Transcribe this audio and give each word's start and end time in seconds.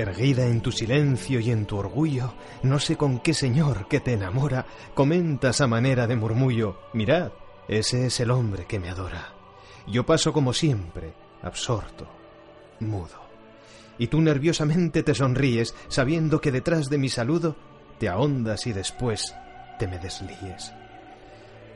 Erguida 0.00 0.46
en 0.46 0.62
tu 0.62 0.72
silencio 0.72 1.40
y 1.40 1.50
en 1.50 1.66
tu 1.66 1.76
orgullo, 1.76 2.32
no 2.62 2.78
sé 2.78 2.96
con 2.96 3.18
qué 3.18 3.34
señor 3.34 3.86
que 3.86 4.00
te 4.00 4.14
enamora, 4.14 4.64
comentas 4.94 5.60
a 5.60 5.66
manera 5.66 6.06
de 6.06 6.16
murmullo, 6.16 6.80
mirad, 6.94 7.32
ese 7.68 8.06
es 8.06 8.18
el 8.20 8.30
hombre 8.30 8.64
que 8.64 8.78
me 8.78 8.88
adora. 8.88 9.34
Yo 9.86 10.06
paso 10.06 10.32
como 10.32 10.54
siempre, 10.54 11.12
absorto, 11.42 12.08
mudo. 12.80 13.20
Y 13.98 14.06
tú 14.06 14.22
nerviosamente 14.22 15.02
te 15.02 15.14
sonríes, 15.14 15.74
sabiendo 15.88 16.40
que 16.40 16.50
detrás 16.50 16.88
de 16.88 16.96
mi 16.96 17.10
saludo 17.10 17.54
te 17.98 18.08
ahondas 18.08 18.66
y 18.66 18.72
después 18.72 19.34
te 19.78 19.86
me 19.86 19.98
deslíes. 19.98 20.72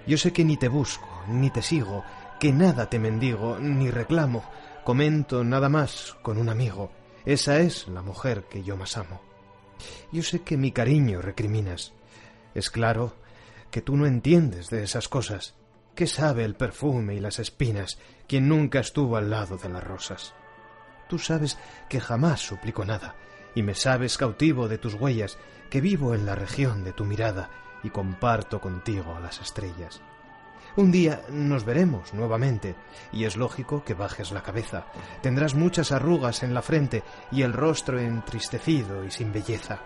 Yo 0.06 0.16
sé 0.16 0.32
que 0.32 0.46
ni 0.46 0.56
te 0.56 0.68
busco, 0.68 1.24
ni 1.28 1.50
te 1.50 1.60
sigo, 1.60 2.04
que 2.40 2.54
nada 2.54 2.88
te 2.88 2.98
mendigo, 2.98 3.58
ni 3.58 3.90
reclamo, 3.90 4.44
comento 4.82 5.44
nada 5.44 5.68
más 5.68 6.16
con 6.22 6.38
un 6.38 6.48
amigo. 6.48 7.03
Esa 7.26 7.58
es 7.60 7.88
la 7.88 8.02
mujer 8.02 8.44
que 8.50 8.62
yo 8.62 8.76
más 8.76 8.98
amo. 8.98 9.20
Yo 10.12 10.22
sé 10.22 10.42
que 10.42 10.56
mi 10.56 10.72
cariño 10.72 11.22
recriminas. 11.22 11.92
Es 12.54 12.70
claro 12.70 13.14
que 13.70 13.80
tú 13.80 13.96
no 13.96 14.06
entiendes 14.06 14.68
de 14.68 14.82
esas 14.82 15.08
cosas. 15.08 15.54
¿Qué 15.94 16.06
sabe 16.06 16.44
el 16.44 16.54
perfume 16.54 17.14
y 17.14 17.20
las 17.20 17.38
espinas 17.38 17.98
quien 18.26 18.48
nunca 18.48 18.80
estuvo 18.80 19.16
al 19.16 19.30
lado 19.30 19.56
de 19.56 19.68
las 19.68 19.82
rosas? 19.82 20.34
Tú 21.08 21.18
sabes 21.18 21.58
que 21.88 22.00
jamás 22.00 22.40
suplico 22.40 22.84
nada, 22.84 23.14
y 23.54 23.62
me 23.62 23.74
sabes 23.74 24.18
cautivo 24.18 24.68
de 24.68 24.78
tus 24.78 24.94
huellas, 24.94 25.38
que 25.70 25.80
vivo 25.80 26.14
en 26.14 26.26
la 26.26 26.34
región 26.34 26.84
de 26.84 26.92
tu 26.92 27.04
mirada 27.04 27.50
y 27.82 27.90
comparto 27.90 28.60
contigo 28.60 29.18
las 29.20 29.40
estrellas. 29.40 30.02
Un 30.76 30.90
día 30.90 31.22
nos 31.30 31.64
veremos 31.64 32.14
nuevamente, 32.14 32.74
y 33.12 33.24
es 33.24 33.36
lógico 33.36 33.84
que 33.84 33.94
bajes 33.94 34.32
la 34.32 34.42
cabeza. 34.42 34.86
Tendrás 35.22 35.54
muchas 35.54 35.92
arrugas 35.92 36.42
en 36.42 36.52
la 36.52 36.62
frente 36.62 37.02
y 37.30 37.42
el 37.42 37.52
rostro 37.52 37.98
entristecido 38.00 39.04
y 39.04 39.10
sin 39.10 39.32
belleza. 39.32 39.80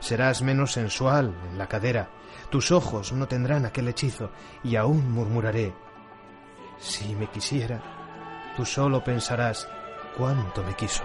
Serás 0.00 0.42
menos 0.42 0.72
sensual 0.72 1.34
en 1.50 1.58
la 1.58 1.68
cadera, 1.68 2.10
tus 2.50 2.70
ojos 2.72 3.12
no 3.12 3.28
tendrán 3.28 3.66
aquel 3.66 3.88
hechizo, 3.88 4.30
y 4.64 4.76
aún 4.76 5.10
murmuraré, 5.10 5.74
si 6.78 7.14
me 7.14 7.28
quisiera, 7.28 7.80
tú 8.56 8.64
solo 8.64 9.02
pensarás 9.02 9.68
cuánto 10.16 10.62
me 10.62 10.74
quiso. 10.74 11.04